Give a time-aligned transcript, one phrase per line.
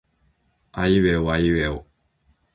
[0.71, 1.85] あいうえおあいうえお